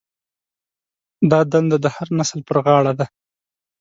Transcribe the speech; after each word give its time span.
دا 1.31 1.39
دنده 1.51 1.77
د 1.81 1.85
هر 1.95 2.07
نسل 2.17 2.39
پر 2.47 2.57
غاړه 2.65 2.93
ده. 2.99 3.05